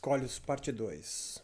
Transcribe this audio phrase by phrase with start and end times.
[0.00, 1.42] Escolhos, parte 2.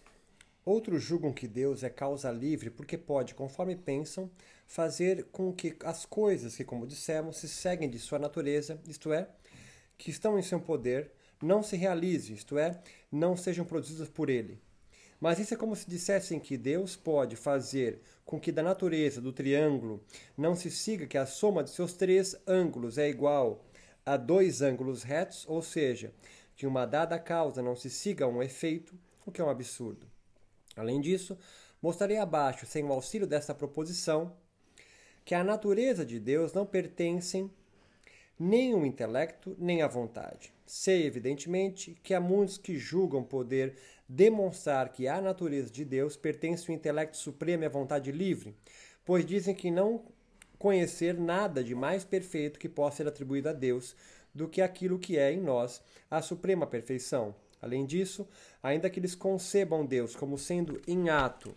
[0.65, 4.31] Outros julgam que Deus é causa livre porque pode, conforme pensam,
[4.67, 9.29] fazer com que as coisas que, como dissemos, se seguem de sua natureza, isto é,
[9.99, 12.81] que estão em seu poder, não se realizem, isto é,
[13.13, 14.59] não sejam produzidas por ele.
[15.21, 19.35] Mas isso é como se dissessem que Deus pode fazer com que da natureza do
[19.35, 20.03] triângulo
[20.35, 23.63] não se siga que a soma de seus três ângulos é igual
[24.07, 26.13] a dois ângulos retos, ou seja,
[26.57, 30.07] que uma dada causa não se siga a um efeito, o que é um absurdo.
[30.75, 31.39] Além disso,
[31.81, 34.35] mostrarei abaixo, sem o auxílio desta proposição,
[35.25, 37.51] que a natureza de Deus não pertencem
[38.39, 40.53] nem o intelecto nem a vontade.
[40.67, 43.77] Sei, evidentemente, que há muitos que julgam poder
[44.09, 48.55] demonstrar que a natureza de Deus pertence ao intelecto supremo e à vontade livre,
[49.05, 50.05] pois dizem que não
[50.59, 53.97] conhecer nada de mais perfeito que possa ser atribuído a Deus,
[54.37, 57.35] do que aquilo que é em nós a suprema perfeição.
[57.61, 58.29] Além disso,
[58.63, 61.55] ainda que eles concebam Deus como sendo em ato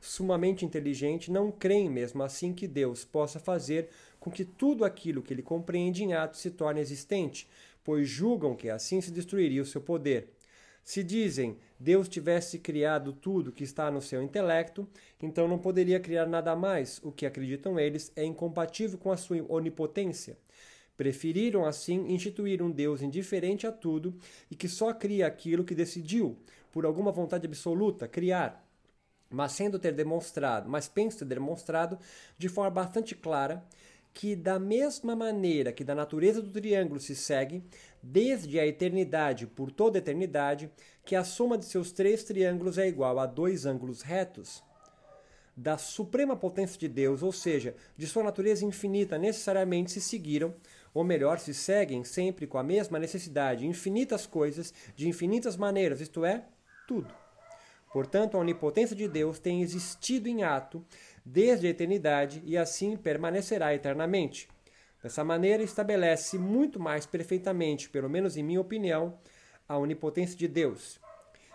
[0.00, 3.88] sumamente inteligente, não creem mesmo assim que Deus possa fazer
[4.20, 7.48] com que tudo aquilo que ele compreende em ato se torne existente,
[7.82, 10.32] pois julgam que assim se destruiria o seu poder.
[10.84, 14.88] Se dizem Deus tivesse criado tudo que está no seu intelecto,
[15.20, 17.00] então não poderia criar nada mais.
[17.02, 20.38] O que acreditam eles é incompatível com a sua onipotência.
[20.98, 24.16] Preferiram, assim, instituir um Deus indiferente a tudo
[24.50, 26.36] e que só cria aquilo que decidiu,
[26.72, 28.68] por alguma vontade absoluta, criar.
[29.30, 32.00] Mas sendo ter demonstrado, mas penso ter demonstrado
[32.36, 33.64] de forma bastante clara
[34.12, 37.62] que da mesma maneira que da natureza do triângulo se segue,
[38.02, 40.68] desde a eternidade por toda a eternidade,
[41.04, 44.64] que a soma de seus três triângulos é igual a dois ângulos retos,
[45.58, 50.54] da suprema potência de Deus, ou seja, de sua natureza infinita, necessariamente se seguiram
[50.92, 56.24] ou melhor, se seguem sempre com a mesma necessidade infinitas coisas, de infinitas maneiras, isto
[56.24, 56.44] é,
[56.86, 57.12] tudo.
[57.92, 60.84] Portanto, a onipotência de Deus tem existido em ato
[61.24, 64.48] desde a eternidade e assim permanecerá eternamente.
[65.02, 69.18] Dessa maneira, estabelece muito mais perfeitamente, pelo menos em minha opinião,
[69.68, 71.00] a onipotência de Deus.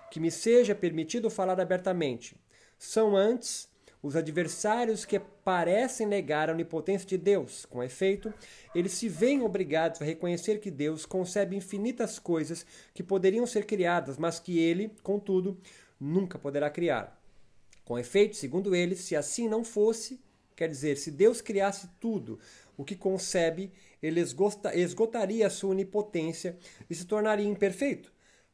[0.10, 2.38] Que me seja permitido falar abertamente.
[2.78, 3.70] São antes
[4.04, 7.66] os adversários que parecem negar a onipotência de Deus.
[7.66, 8.34] Com efeito,
[8.76, 14.18] eles se veem obrigados a reconhecer que Deus concebe infinitas coisas que poderiam ser criadas,
[14.18, 15.58] mas que ele, contudo,
[15.98, 17.18] nunca poderá criar.
[17.86, 20.20] Com efeito, segundo eles, se assim não fosse,
[20.54, 22.38] quer dizer, se Deus criasse tudo
[22.76, 23.72] o que concebe,
[24.02, 24.22] ele
[24.76, 26.58] esgotaria a sua onipotência
[26.90, 28.12] e se tornaria imperfeito.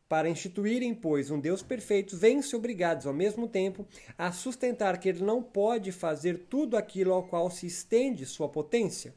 [0.09, 3.85] Para instituírem, pois, um Deus perfeito, vêm-se obrigados ao mesmo tempo
[4.17, 9.13] a sustentar que ele não pode fazer tudo aquilo ao qual se estende sua potência.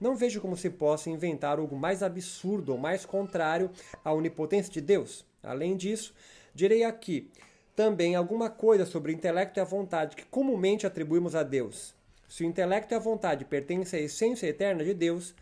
[0.00, 3.70] Não vejo como se possa inventar algo mais absurdo ou mais contrário
[4.04, 5.24] à onipotência de Deus.
[5.40, 6.12] Além disso,
[6.52, 7.30] direi aqui
[7.76, 11.94] também alguma coisa sobre o intelecto e a vontade que comumente atribuímos a Deus.
[12.28, 15.32] Se o intelecto e a vontade pertencem à essência eterna de Deus,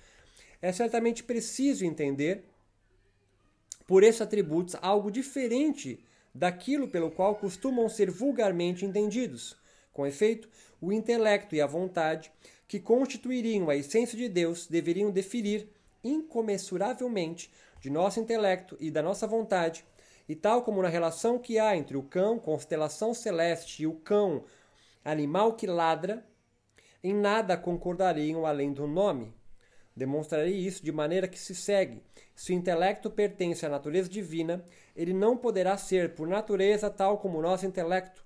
[0.61, 2.45] é certamente preciso entender
[3.87, 6.05] por esses atributos algo diferente
[6.35, 9.57] daquilo pelo qual costumam ser vulgarmente entendidos.
[9.93, 10.49] Com efeito,
[10.81, 12.33] o intelecto e a vontade,
[12.67, 15.69] que constituiriam a essência de Deus, deveriam definir
[16.03, 17.51] incomensuravelmente
[17.81, 19.85] de nosso intelecto e da nossa vontade,
[20.29, 24.45] e tal como na relação que há entre o cão, constelação celeste, e o cão,
[25.05, 26.25] animal que ladra,
[27.03, 29.35] em nada concordariam além do nome.
[29.95, 32.03] Demonstrarei isso de maneira que se segue.
[32.35, 34.65] Se o intelecto pertence à natureza divina,
[34.97, 38.25] ele não poderá ser, por natureza, tal como o nosso intelecto.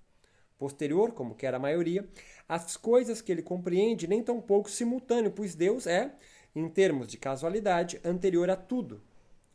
[0.59, 2.09] Posterior, como quer a maioria,
[2.49, 6.15] as coisas que ele compreende nem tão pouco simultâneo, pois Deus é,
[6.55, 9.03] em termos de casualidade, anterior a tudo.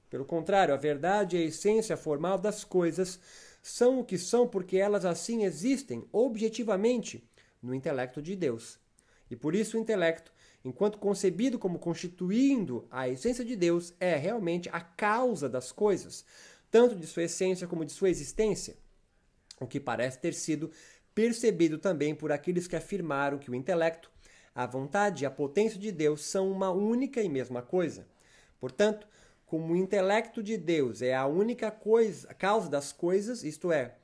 [0.10, 3.20] Pelo contrário, a verdade e a essência formal das coisas
[3.62, 7.24] são o que são porque elas assim existem objetivamente
[7.62, 8.78] no intelecto de Deus.
[9.30, 10.32] E por isso o intelecto
[10.64, 16.26] enquanto concebido como constituindo a essência de Deus, é realmente a causa das coisas,
[16.70, 18.78] tanto de sua essência como de sua existência,
[19.60, 20.72] o que parece ter sido
[21.14, 24.10] percebido também por aqueles que afirmaram que o intelecto,
[24.54, 28.08] a vontade e a potência de Deus são uma única e mesma coisa.
[28.60, 29.08] Portanto,
[29.46, 33.96] como o intelecto de Deus é a única coisa, causa das coisas, isto é,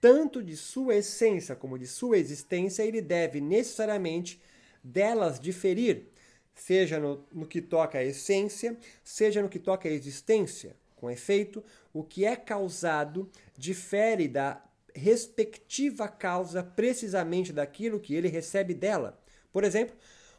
[0.00, 4.42] tanto de sua essência como de sua existência, ele deve necessariamente
[4.82, 6.08] delas diferir,
[6.54, 10.76] seja no, no que toca à essência, seja no que toca à existência.
[10.96, 14.62] Com efeito, o que é causado difere da
[14.94, 19.18] respectiva causa precisamente daquilo que ele recebe dela.
[19.52, 19.96] Por exemplo,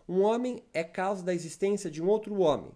[0.08, 2.72] um homem é causa da existência de um outro homem,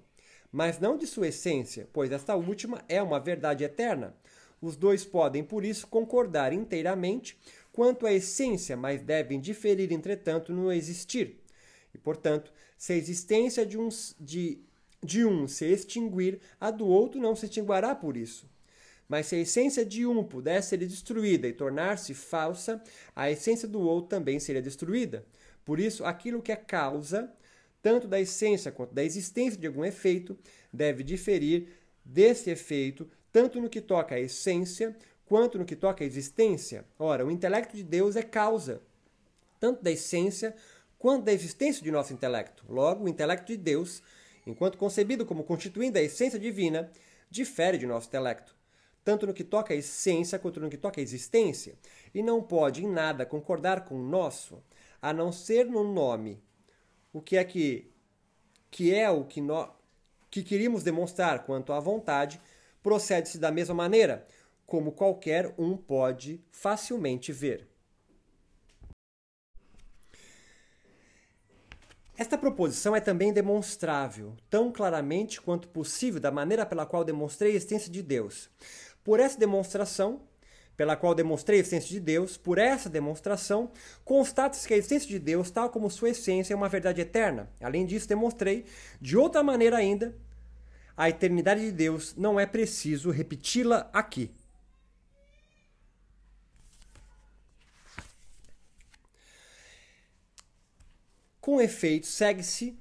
[0.52, 4.16] mas não de sua essência, pois esta última é uma verdade eterna.
[4.62, 7.38] Os dois podem, por isso, concordar inteiramente
[7.72, 11.38] quanto à essência, mas devem diferir, entretanto, no existir.
[11.98, 13.90] E, portanto, se a existência de um,
[14.20, 14.60] de,
[15.04, 18.48] de um se extinguir, a do outro não se extinguirá por isso.
[19.10, 22.82] Mas se a essência de um pudesse ser destruída e tornar-se falsa,
[23.16, 25.26] a essência do outro também seria destruída.
[25.66, 27.34] Por isso, aquilo que é causa,
[27.82, 30.38] tanto da essência quanto da existência de algum efeito,
[30.72, 31.70] deve diferir
[32.04, 34.96] desse efeito, tanto no que toca à essência
[35.26, 36.86] quanto no que toca à existência.
[37.00, 38.82] Ora, o intelecto de Deus é causa,
[39.60, 40.56] tanto da essência
[40.98, 42.64] quanto da existência de nosso intelecto.
[42.68, 44.02] Logo, o intelecto de Deus,
[44.46, 46.92] enquanto concebido como constituindo a essência divina,
[47.30, 48.56] difere de nosso intelecto,
[49.04, 51.78] tanto no que toca à essência quanto no que toca à existência,
[52.14, 54.64] e não pode em nada concordar com o nosso,
[55.02, 56.42] a não ser no nome.
[57.14, 57.92] O que é que,
[58.70, 59.70] que é o que nós
[60.30, 62.40] que queríamos demonstrar quanto à vontade,
[62.84, 64.28] procede-se da mesma maneira,
[64.66, 67.68] como qualquer um pode facilmente ver.
[72.20, 77.56] Esta proposição é também demonstrável, tão claramente quanto possível, da maneira pela qual demonstrei a
[77.56, 78.50] existência de Deus.
[79.04, 80.22] Por essa demonstração,
[80.76, 83.70] pela qual demonstrei a existência de Deus, por essa demonstração,
[84.04, 87.52] constata-se que a existência de Deus, tal como sua essência, é uma verdade eterna.
[87.62, 88.66] Além disso, demonstrei,
[89.00, 90.16] de outra maneira ainda,
[90.98, 94.32] a eternidade de Deus, não é preciso repeti-la aqui.
[101.48, 102.78] Com efeito, segue-se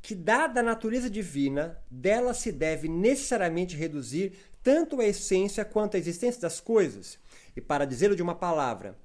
[0.00, 4.32] que, dada a natureza divina, dela se deve necessariamente reduzir
[4.62, 7.18] tanto a essência quanto a existência das coisas
[7.54, 8.96] e para dizê-lo de uma palavra,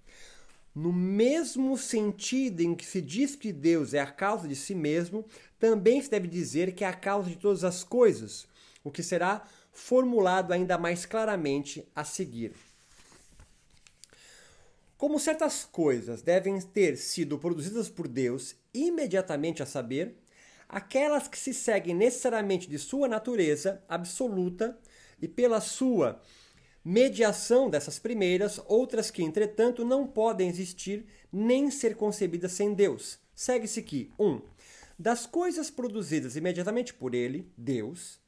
[0.74, 5.26] no mesmo sentido em que se diz que Deus é a causa de si mesmo,
[5.60, 8.48] também se deve dizer que é a causa de todas as coisas,
[8.82, 12.54] o que será formulado ainda mais claramente a seguir.
[15.02, 20.16] Como certas coisas devem ter sido produzidas por Deus imediatamente a saber,
[20.70, 24.78] aquelas que se seguem necessariamente de sua natureza absoluta
[25.20, 26.22] e pela sua
[26.86, 33.18] mediação dessas primeiras, outras que, entretanto, não podem existir nem ser concebidas sem Deus.
[33.34, 34.24] Segue-se que 1.
[34.24, 34.42] Um,
[35.00, 38.20] das coisas produzidas imediatamente por ele, Deus,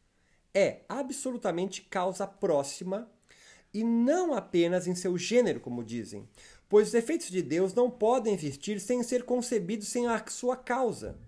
[0.52, 3.08] é absolutamente causa próxima
[3.74, 6.28] e não apenas em seu gênero, como dizem,
[6.74, 11.20] pois os efeitos de Deus não podem existir sem ser concebidos sem a sua causa.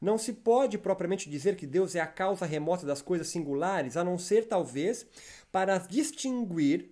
[0.00, 4.02] Não se pode propriamente dizer que Deus é a causa remota das coisas singulares, a
[4.02, 5.04] não ser, talvez,
[5.52, 6.90] para as distinguir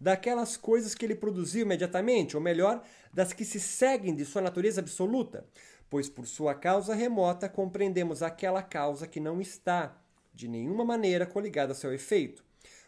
[0.00, 2.82] daquelas coisas que ele produziu imediatamente, ou melhor,
[3.12, 5.46] das que se seguem de sua natureza absoluta,
[5.90, 10.02] pois por sua causa remota compreendemos aquela causa que não está,
[10.32, 12.42] de nenhuma maneira, coligada ao seu efeito.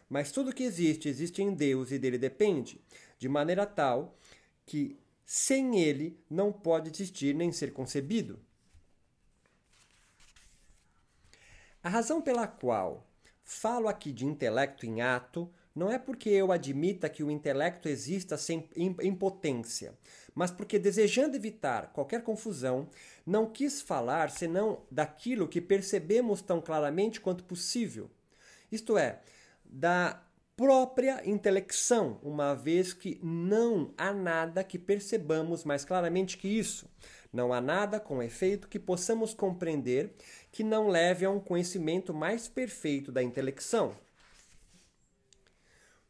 [0.09, 2.81] Mas tudo que existe, existe em Deus e dele depende,
[3.17, 4.17] de maneira tal
[4.65, 8.39] que sem ele não pode existir nem ser concebido.
[11.83, 13.07] A razão pela qual
[13.43, 18.35] falo aqui de intelecto em ato não é porque eu admita que o intelecto exista
[18.35, 18.67] sem
[19.03, 19.93] impotência,
[20.33, 22.89] mas porque, desejando evitar qualquer confusão,
[23.25, 28.09] não quis falar senão daquilo que percebemos tão claramente quanto possível,
[28.71, 29.21] isto é,
[29.63, 30.26] da
[30.57, 36.89] própria intelecção, uma vez que não há nada que percebamos mais claramente que isso.
[37.31, 40.15] Não há nada, com efeito, que possamos compreender
[40.51, 43.95] que não leve a um conhecimento mais perfeito da intelecção.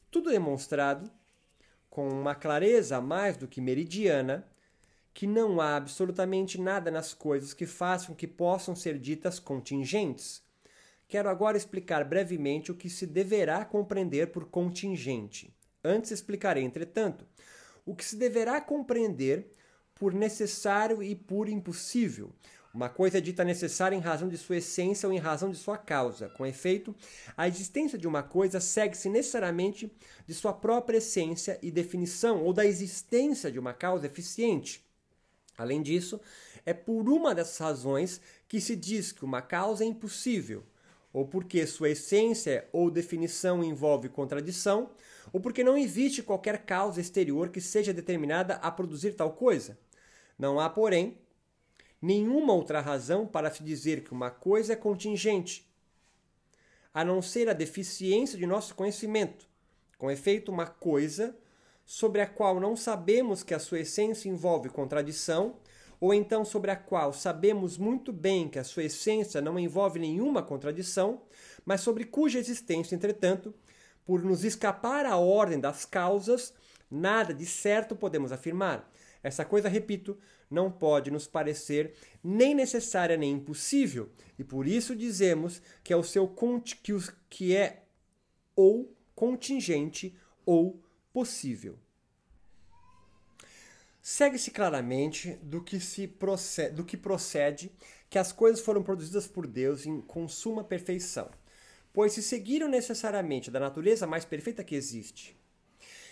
[0.10, 1.12] Tudo demonstrado
[1.90, 4.48] com uma clareza mais do que meridiana
[5.14, 10.47] que não há absolutamente nada nas coisas que façam que possam ser ditas contingentes.
[11.08, 15.56] Quero agora explicar brevemente o que se deverá compreender por contingente.
[15.84, 17.26] Antes explicarei, entretanto,
[17.86, 19.54] o que se deverá compreender
[19.96, 22.32] por necessário e por impossível.
[22.74, 25.78] Uma coisa é dita necessária em razão de sua essência ou em razão de sua
[25.78, 26.30] causa.
[26.30, 26.94] Com efeito,
[27.36, 29.92] a existência de uma coisa segue-se necessariamente
[30.28, 34.86] de sua própria essência e definição, ou da existência de uma causa eficiente.
[35.58, 36.22] Além disso,
[36.66, 40.64] é por uma dessas razões que se diz que uma causa é impossível,
[41.18, 44.92] ou porque sua essência ou definição envolve contradição,
[45.34, 49.80] ou porque não existe qualquer causa exterior que seja determinada a produzir tal coisa.
[50.38, 51.18] Não há, porém,
[52.00, 55.68] nenhuma outra razão para se dizer que uma coisa é contingente,
[56.94, 59.50] a não ser a deficiência de nosso conhecimento.
[59.98, 61.36] Com efeito, uma coisa
[61.84, 65.56] sobre a qual não sabemos que a sua essência envolve contradição,
[66.00, 70.44] ou então sobre a qual sabemos muito bem que a sua essência não envolve nenhuma
[70.44, 71.22] contradição,
[71.66, 73.54] mas sobre cuja existência, entretanto,
[74.06, 76.54] por nos escapar à ordem das causas,
[76.90, 78.90] nada de certo podemos afirmar.
[79.22, 80.18] Essa coisa, repito,
[80.50, 86.04] não pode nos parecer nem necessária nem impossível, e por isso dizemos que é o
[86.04, 86.94] seu que,
[87.30, 87.84] que é
[88.56, 91.78] ou contingente ou possível.
[94.10, 97.70] Segue-se claramente do que, se procede, do que procede
[98.10, 101.30] que as coisas foram produzidas por Deus em consuma perfeição,
[101.92, 105.38] pois se seguiram necessariamente da natureza mais perfeita que existe.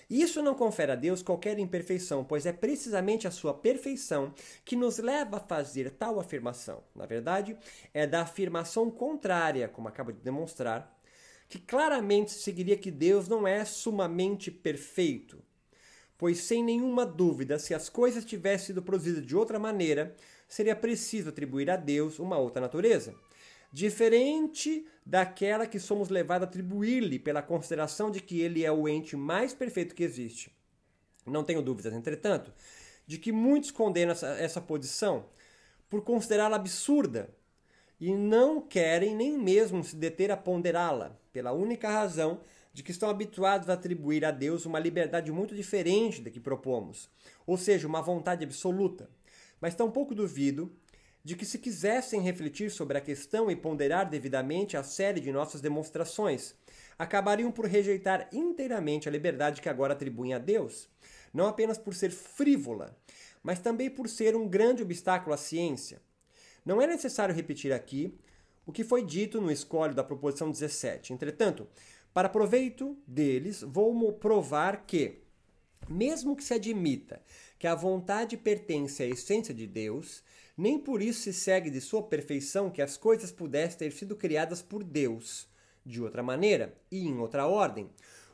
[0.10, 4.34] Isso não confere a Deus qualquer imperfeição, pois é precisamente a sua perfeição
[4.66, 6.84] que nos leva a fazer tal afirmação.
[6.94, 7.58] Na verdade,
[7.94, 11.00] é da afirmação contrária, como acabo de demonstrar,
[11.48, 15.42] que claramente seguiria que Deus não é sumamente perfeito,
[16.18, 20.16] pois sem nenhuma dúvida, se as coisas tivessem sido produzidas de outra maneira,
[20.48, 23.14] seria preciso atribuir a Deus uma outra natureza,
[23.72, 29.16] diferente daquela que somos levados a atribuir-lhe pela consideração de que ele é o ente
[29.16, 30.56] mais perfeito que existe.
[31.26, 32.54] Não tenho dúvidas, entretanto,
[33.06, 35.26] de que muitos condenam essa, essa posição
[35.90, 37.30] por considerá-la absurda
[38.00, 42.40] e não querem nem mesmo se deter a ponderá-la, pela única razão
[42.76, 47.10] de que estão habituados a atribuir a Deus uma liberdade muito diferente da que propomos,
[47.48, 49.10] ou seja, uma vontade absoluta.
[49.62, 50.76] Mas tampouco duvido
[51.24, 55.62] de que, se quisessem refletir sobre a questão e ponderar devidamente a série de nossas
[55.62, 56.54] demonstrações,
[57.00, 60.90] acabariam por rejeitar inteiramente a liberdade que agora atribuem a Deus,
[61.34, 62.94] não apenas por ser frívola,
[63.42, 66.02] mas também por ser um grande obstáculo à ciência.
[66.66, 68.14] Não é necessário repetir aqui
[68.66, 71.14] o que foi dito no escolho da proposição 17.
[71.14, 71.68] Entretanto,
[72.16, 75.20] para proveito deles, vou provar que,
[75.90, 77.22] mesmo que se admita
[77.60, 80.24] que a vontade pertence à essência de Deus,
[80.58, 84.62] nem por isso se segue de sua perfeição que as coisas pudessem ter sido criadas
[84.62, 85.46] por Deus
[85.86, 87.90] de outra maneira e em outra ordem.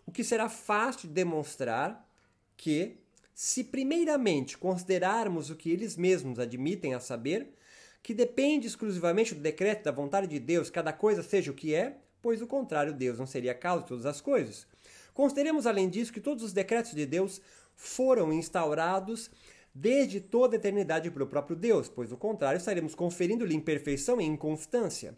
[0.06, 2.08] O que será fácil de demonstrar
[2.56, 3.00] que,
[3.34, 7.52] se primeiramente considerarmos o que eles mesmos admitem a saber,
[8.04, 11.98] que depende exclusivamente do decreto da vontade de Deus, cada coisa seja o que é,
[12.22, 14.68] pois o contrário, Deus não seria a causa de todas as coisas.
[15.14, 17.42] Consideremos, além disso, que todos os decretos de Deus
[17.76, 19.30] foram instaurados
[19.74, 25.18] desde toda a eternidade pelo próprio Deus, pois, do contrário, estaremos conferindo-lhe imperfeição e inconstância.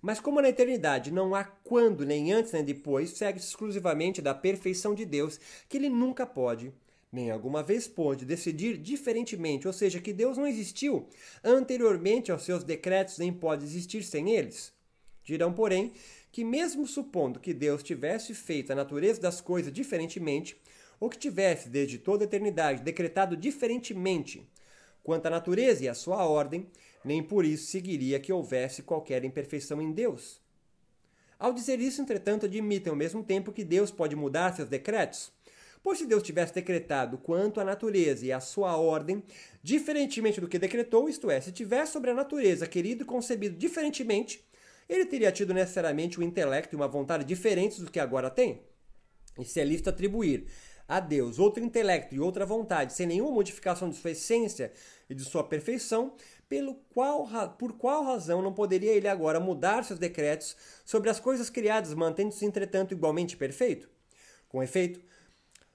[0.00, 4.94] Mas como na eternidade não há quando, nem antes nem depois, segue exclusivamente da perfeição
[4.94, 6.72] de Deus, que ele nunca pode,
[7.10, 11.08] nem alguma vez pôde, decidir diferentemente, ou seja, que Deus não existiu
[11.42, 14.74] anteriormente aos seus decretos, nem pode existir sem eles.
[15.22, 15.92] Dirão, porém,
[16.34, 20.60] que, mesmo supondo que Deus tivesse feito a natureza das coisas diferentemente,
[20.98, 24.44] ou que tivesse, desde toda a eternidade, decretado diferentemente
[25.04, 26.66] quanto à natureza e à sua ordem,
[27.04, 30.40] nem por isso seguiria que houvesse qualquer imperfeição em Deus.
[31.38, 35.30] Ao dizer isso, entretanto, admitem ao mesmo tempo que Deus pode mudar seus decretos.
[35.84, 39.22] Pois se Deus tivesse decretado quanto à natureza e à sua ordem,
[39.62, 44.44] diferentemente do que decretou, isto é, se tivesse sobre a natureza querido e concebido diferentemente,
[44.88, 48.62] ele teria tido necessariamente um intelecto e uma vontade diferentes do que agora tem.
[49.38, 50.46] E se é lícito atribuir
[50.86, 54.72] a Deus outro intelecto e outra vontade, sem nenhuma modificação de sua essência
[55.08, 56.14] e de sua perfeição,
[56.48, 57.26] pelo qual,
[57.58, 62.44] por qual razão não poderia ele agora mudar seus decretos sobre as coisas criadas, mantendo-se,
[62.44, 63.88] entretanto, igualmente perfeito?
[64.48, 65.00] Com efeito,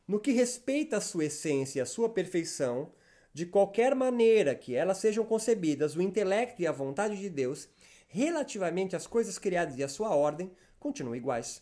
[0.08, 2.92] no que respeita à sua essência e à sua perfeição,
[3.34, 7.70] de qualquer maneira que elas sejam concebidas, o intelecto e a vontade de Deus
[8.10, 11.62] relativamente às coisas criadas e à sua ordem, continuam iguais.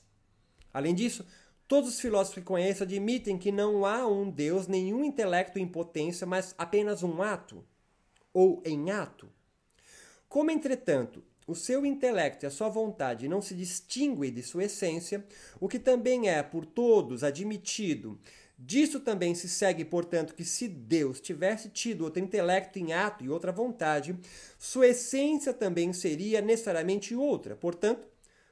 [0.73, 1.25] Além disso,
[1.67, 6.25] todos os filósofos que conheço admitem que não há um Deus, nenhum intelecto em potência,
[6.25, 7.63] mas apenas um ato,
[8.33, 9.29] ou em ato.
[10.29, 15.25] Como, entretanto, o seu intelecto e a sua vontade não se distinguem de sua essência,
[15.59, 18.19] o que também é por todos admitido
[18.59, 23.29] Disso também se segue, portanto, que se Deus tivesse tido outro intelecto em ato e
[23.29, 24.17] outra vontade,
[24.57, 27.55] sua essência também seria necessariamente outra.
[27.55, 28.07] Portanto,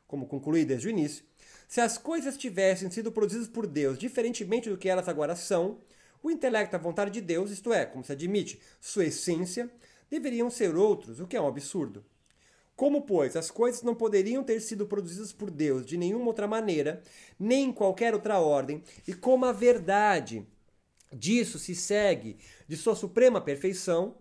[0.08, 1.26] como concluí desde o início,
[1.68, 5.80] se as coisas tivessem sido produzidas por Deus diferentemente do que elas agora são,
[6.22, 9.70] o intelecto e a vontade de Deus, isto é, como se admite, sua essência,
[10.10, 12.06] deveriam ser outros, o que é um absurdo.
[12.76, 17.02] Como, pois, as coisas não poderiam ter sido produzidas por Deus de nenhuma outra maneira,
[17.40, 20.46] nem em qualquer outra ordem, e como a verdade
[21.12, 24.18] disso se segue de sua suprema perfeição,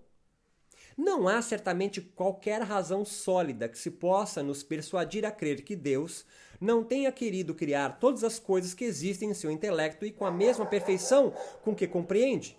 [0.96, 6.25] não há certamente qualquer razão sólida que se possa nos persuadir a crer que Deus
[6.61, 10.30] não tenha querido criar todas as coisas que existem em seu intelecto e com a
[10.30, 12.56] mesma perfeição com que compreende.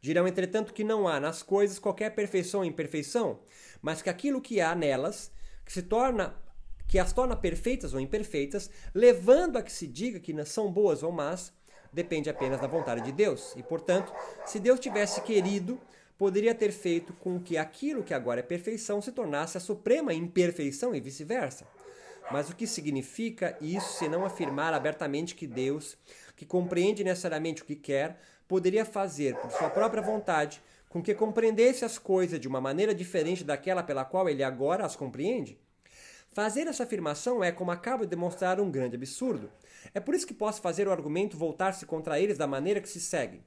[0.00, 3.40] Dirão, entretanto, que não há nas coisas qualquer perfeição ou imperfeição,
[3.80, 5.30] mas que aquilo que há nelas,
[5.64, 6.34] que se torna
[6.88, 11.10] que as torna perfeitas ou imperfeitas, levando a que se diga que são boas ou
[11.10, 11.52] más,
[11.92, 13.54] depende apenas da vontade de Deus.
[13.56, 14.12] E, portanto,
[14.44, 15.80] se Deus tivesse querido,
[16.16, 20.94] poderia ter feito com que aquilo que agora é perfeição se tornasse a suprema imperfeição
[20.94, 21.66] e vice-versa.
[22.30, 25.96] Mas o que significa isso se não afirmar abertamente que Deus,
[26.36, 28.18] que compreende necessariamente o que quer,
[28.48, 33.44] poderia fazer por sua própria vontade com que compreendesse as coisas de uma maneira diferente
[33.44, 35.58] daquela pela qual ele agora as compreende?
[36.32, 39.50] Fazer essa afirmação é, como acabo de demonstrar, um grande absurdo.
[39.94, 43.00] É por isso que posso fazer o argumento voltar-se contra eles da maneira que se
[43.00, 43.42] segue.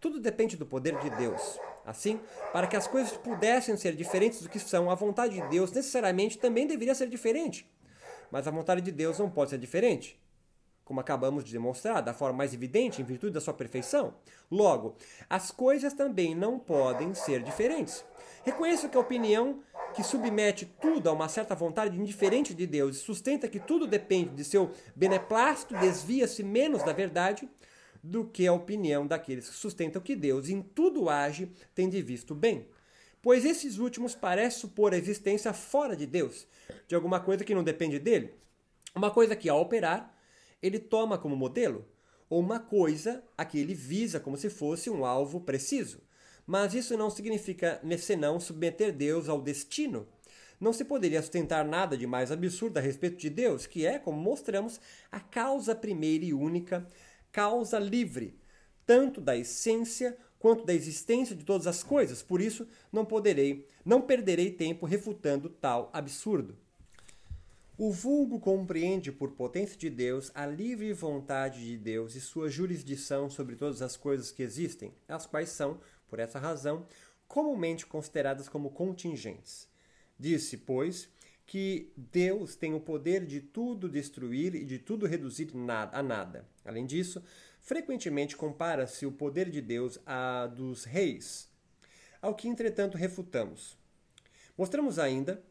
[0.00, 1.58] Tudo depende do poder de Deus.
[1.84, 2.20] Assim,
[2.52, 6.36] para que as coisas pudessem ser diferentes do que são, a vontade de Deus necessariamente
[6.36, 7.70] também deveria ser diferente.
[8.30, 10.20] Mas a vontade de Deus não pode ser diferente,
[10.86, 14.14] como acabamos de demonstrar, da forma mais evidente, em virtude da sua perfeição.
[14.48, 14.94] Logo,
[15.28, 18.04] as coisas também não podem ser diferentes.
[18.44, 19.58] Reconheço que a opinião
[19.94, 24.30] que submete tudo a uma certa vontade indiferente de Deus e sustenta que tudo depende
[24.30, 27.48] de seu beneplácito desvia-se menos da verdade
[28.00, 32.32] do que a opinião daqueles que sustentam que Deus em tudo age tem de visto
[32.32, 32.68] bem.
[33.20, 36.46] Pois esses últimos parecem supor a existência fora de Deus,
[36.86, 38.32] de alguma coisa que não depende dele.
[38.94, 40.15] Uma coisa que, ao operar,
[40.62, 41.86] ele toma como modelo,
[42.28, 46.00] ou uma coisa a que ele visa como se fosse um alvo preciso.
[46.46, 50.06] Mas isso não significa, senão, submeter Deus ao destino.
[50.60, 54.18] Não se poderia sustentar nada de mais absurdo a respeito de Deus, que é, como
[54.18, 56.86] mostramos, a causa primeira e única,
[57.30, 58.38] causa livre,
[58.86, 62.22] tanto da essência quanto da existência de todas as coisas.
[62.22, 66.56] Por isso, não poderei, não perderei tempo refutando tal absurdo.
[67.78, 73.28] O vulgo compreende por potência de Deus a livre vontade de Deus e sua jurisdição
[73.28, 75.78] sobre todas as coisas que existem, as quais são,
[76.08, 76.86] por essa razão,
[77.28, 79.68] comumente consideradas como contingentes.
[80.18, 81.10] Disse, pois,
[81.44, 85.50] que Deus tem o poder de tudo destruir e de tudo reduzir
[85.92, 86.48] a nada.
[86.64, 87.22] Além disso,
[87.60, 91.46] frequentemente compara-se o poder de Deus a dos reis,
[92.22, 93.76] ao que, entretanto, refutamos.
[94.56, 95.44] Mostramos ainda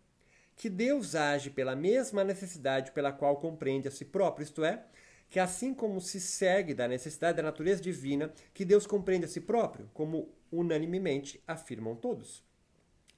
[0.56, 4.86] que Deus age pela mesma necessidade pela qual compreende a si próprio, isto é,
[5.30, 9.42] que assim como se segue da necessidade da natureza divina, que Deus compreende a si
[9.42, 12.44] próprio, como unanimemente afirmam todos.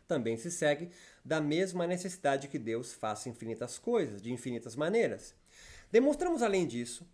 [0.08, 0.90] Também se segue
[1.24, 5.36] da mesma necessidade que Deus faça infinitas coisas, de infinitas maneiras.
[5.92, 7.06] Demonstramos, além disso,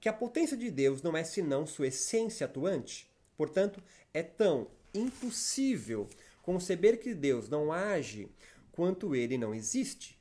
[0.00, 3.10] que a potência de Deus não é senão sua essência atuante.
[3.36, 6.08] Portanto, é tão impossível
[6.42, 8.28] conceber que Deus não age
[8.80, 10.18] quanto ele não existe.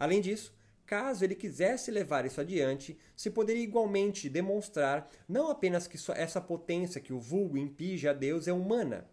[0.00, 5.98] Além disso, caso ele quisesse levar isso adiante, se poderia igualmente demonstrar não apenas que
[6.14, 9.06] essa potência que o vulgo impinge a Deus é humana,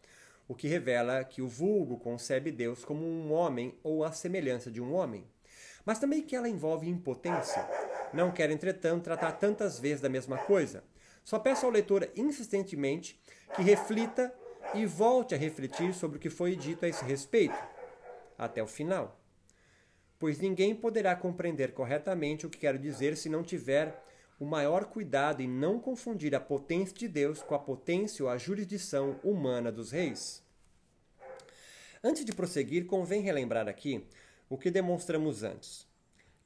[0.47, 4.79] o que revela que o vulgo concebe Deus como um homem ou a semelhança de
[4.79, 5.27] um homem,
[5.85, 7.67] mas também que ela envolve impotência,
[8.13, 10.81] não quero, entretanto, tratar tantas vezes da mesma coisa.
[11.25, 13.19] Só peço ao leitor insistentemente
[13.53, 14.33] que reflita
[14.73, 17.78] e volte a refletir sobre o que foi dito a esse respeito,
[18.39, 19.21] até o final.
[20.17, 24.03] Pois ninguém poderá compreender corretamente o que quero dizer se não tiver
[24.39, 28.37] o maior cuidado em não confundir a potência de Deus com a potência ou a
[28.37, 30.41] jurisdição humana dos reis.
[32.03, 34.07] Antes de prosseguir, convém relembrar aqui
[34.49, 35.89] o que demonstramos antes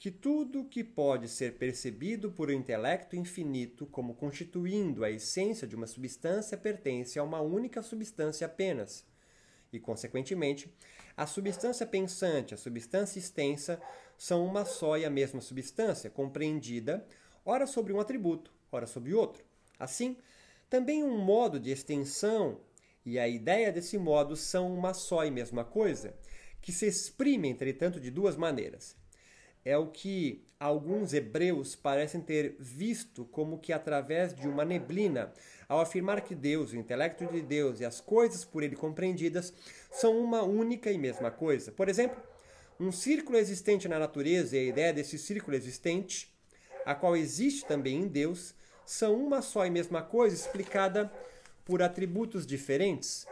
[0.03, 5.77] que tudo que pode ser percebido por um intelecto infinito como constituindo a essência de
[5.77, 9.05] uma substância pertence a uma única substância apenas.
[9.71, 10.69] E, consequentemente,
[11.15, 13.81] a substância pensante a substância extensa
[14.17, 17.05] são uma só e a mesma substância, compreendida
[17.45, 19.43] ora sobre um atributo, ora sobre outro.
[19.77, 20.17] Assim,
[20.69, 22.61] também um modo de extensão
[23.05, 26.15] e a ideia desse modo são uma só e mesma coisa,
[26.61, 28.95] que se exprime, entretanto, de duas maneiras
[29.65, 35.33] é o que alguns hebreus parecem ter visto como que através de uma neblina,
[35.67, 39.53] ao afirmar que Deus, o intelecto de Deus e as coisas por ele compreendidas
[39.91, 41.71] são uma única e mesma coisa.
[41.71, 42.21] Por exemplo,
[42.79, 46.33] um círculo existente na natureza e a ideia desse círculo existente,
[46.85, 51.11] a qual existe também em Deus, são uma só e mesma coisa explicada
[51.65, 53.25] por atributos diferentes.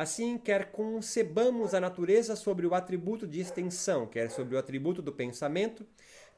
[0.00, 5.12] Assim, quer concebamos a natureza sobre o atributo de extensão, quer sobre o atributo do
[5.12, 5.86] pensamento,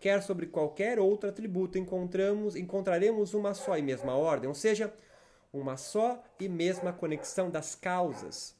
[0.00, 4.92] quer sobre qualquer outro atributo, encontramos, encontraremos uma só e mesma ordem, ou seja,
[5.52, 8.56] uma só e mesma conexão das causas.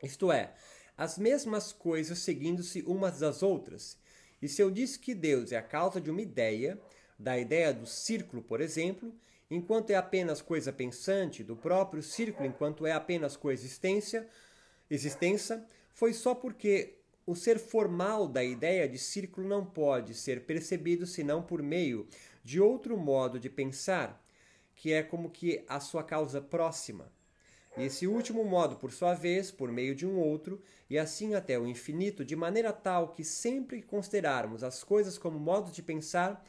[0.00, 0.54] Isto é,
[0.96, 3.98] as mesmas coisas seguindo-se umas das outras.
[4.40, 6.80] E se eu disse que Deus é a causa de uma ideia,
[7.18, 9.12] da ideia do círculo, por exemplo,
[9.50, 14.26] enquanto é apenas coisa pensante, do próprio círculo enquanto é apenas coexistência,
[14.90, 16.94] existência, foi só porque
[17.26, 22.06] o ser formal da ideia de círculo não pode ser percebido senão por meio
[22.42, 24.24] de outro modo de pensar,
[24.74, 27.12] que é como que a sua causa próxima.
[27.76, 31.58] E esse último modo, por sua vez, por meio de um outro, e assim até
[31.58, 36.42] o infinito, de maneira tal que sempre que considerarmos as coisas como modos de pensar,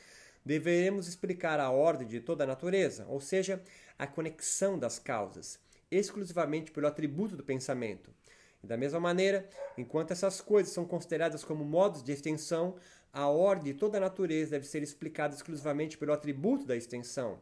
[0.46, 3.62] deveremos explicar a ordem de toda a natureza, ou seja,
[3.98, 5.60] a conexão das causas,
[5.92, 8.12] exclusivamente pelo atributo do pensamento.
[8.64, 9.48] E da mesma maneira,
[9.78, 12.76] enquanto essas coisas são consideradas como modos de extensão,
[13.12, 17.40] a ordem de toda a natureza deve ser explicada exclusivamente pelo atributo da extensão.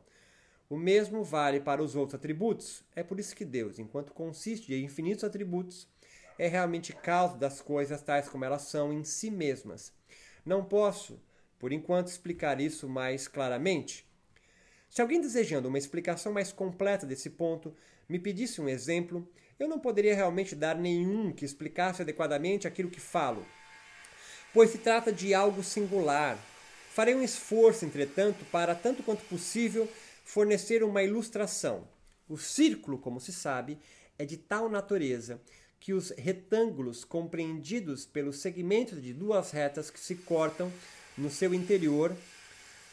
[0.69, 2.83] O mesmo vale para os outros atributos.
[2.95, 5.88] É por isso que Deus, enquanto consiste de infinitos atributos,
[6.38, 9.93] é realmente causa das coisas tais como elas são em si mesmas.
[10.45, 11.19] Não posso,
[11.59, 14.07] por enquanto, explicar isso mais claramente.
[14.89, 17.73] Se alguém desejando uma explicação mais completa desse ponto
[18.07, 19.27] me pedisse um exemplo,
[19.59, 23.45] eu não poderia realmente dar nenhum que explicasse adequadamente aquilo que falo,
[24.53, 26.37] pois se trata de algo singular.
[26.93, 29.87] Farei um esforço, entretanto, para, tanto quanto possível,
[30.23, 31.87] fornecer uma ilustração.
[32.27, 33.77] O círculo, como se sabe,
[34.17, 35.39] é de tal natureza
[35.79, 40.71] que os retângulos compreendidos pelos segmentos de duas retas que se cortam
[41.17, 42.15] no seu interior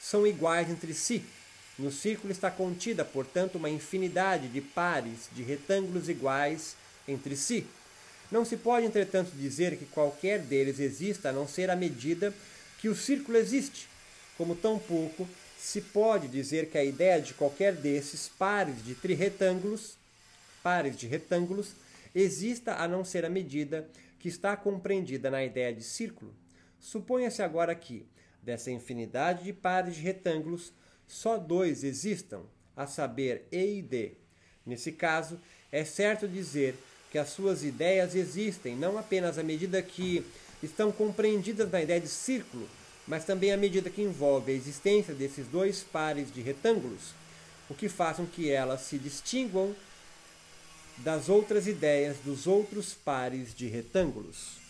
[0.01, 1.23] são iguais entre si.
[1.79, 7.67] No círculo está contida, portanto, uma infinidade de pares de retângulos iguais entre si.
[8.31, 12.33] Não se pode, entretanto, dizer que qualquer deles exista a não ser à medida
[12.79, 13.89] que o círculo existe,
[14.37, 19.97] como tampouco se pode dizer que a ideia de qualquer desses pares de trirretângulos,
[20.63, 21.69] pares de retângulos,
[22.15, 23.89] exista a não ser à medida
[24.21, 26.35] que está compreendida na ideia de círculo.
[26.81, 28.05] Suponha-se agora que,
[28.45, 30.73] dessa infinidade de pares de retângulos,
[31.07, 32.43] só dois existam,
[32.77, 34.13] a saber, E e D.
[34.67, 36.75] Nesse caso, é certo dizer
[37.11, 40.25] que as suas ideias existem não apenas à medida que
[40.63, 42.69] estão compreendidas na ideia de círculo,
[43.07, 47.15] mas também à medida que envolve a existência desses dois pares de retângulos,
[47.69, 49.75] o que faz com que elas se distinguam
[50.99, 54.64] das outras ideias dos outros pares de retângulos.